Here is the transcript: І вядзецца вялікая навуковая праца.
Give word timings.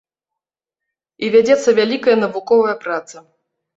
І 1.27 1.29
вядзецца 1.37 1.69
вялікая 1.81 2.15
навуковая 2.25 2.75
праца. 2.85 3.17